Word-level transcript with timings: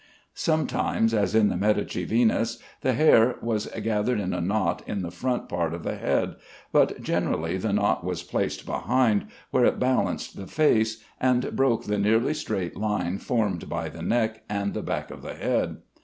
Sometimes, 0.33 1.13
as 1.13 1.35
in 1.35 1.49
the 1.49 1.55
Medici 1.55 2.05
Venus, 2.05 2.57
the 2.81 2.93
hair 2.93 3.35
was 3.39 3.67
gathered 3.67 4.19
in 4.19 4.33
a 4.33 4.41
knot 4.41 4.81
in 4.87 5.03
the 5.03 5.11
front 5.11 5.47
part 5.47 5.75
of 5.75 5.83
the 5.83 5.93
head, 5.93 6.37
but 6.71 7.03
generally 7.03 7.55
the 7.57 7.71
knot 7.71 8.03
was 8.03 8.23
placed 8.23 8.65
behind, 8.65 9.27
where 9.51 9.63
it 9.65 9.77
balanced 9.77 10.35
the 10.37 10.47
face, 10.47 11.03
and 11.19 11.55
broke 11.55 11.83
the 11.83 11.99
nearly 11.99 12.33
straight 12.33 12.75
line 12.75 13.19
formed 13.19 13.69
by 13.69 13.89
the 13.89 14.01
neck 14.01 14.41
and 14.49 14.73
the 14.73 14.81
back 14.81 15.11
of 15.11 15.21
the 15.21 15.35
head. 15.35 15.77